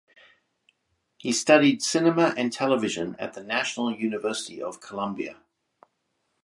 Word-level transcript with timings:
He 1.19 1.31
studied 1.31 1.83
cinema 1.83 2.33
and 2.35 2.51
television 2.51 3.15
at 3.19 3.33
the 3.33 3.43
National 3.43 3.93
University 3.95 4.59
of 4.59 4.81
Colombia. 4.81 5.43